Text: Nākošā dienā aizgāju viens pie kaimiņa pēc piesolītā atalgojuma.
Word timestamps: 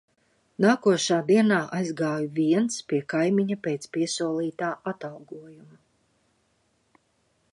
Nākošā 0.63 1.17
dienā 1.27 1.59
aizgāju 1.79 2.31
viens 2.39 2.79
pie 2.93 3.01
kaimiņa 3.13 3.59
pēc 3.67 3.87
piesolītā 3.97 4.69
atalgojuma. 4.93 5.81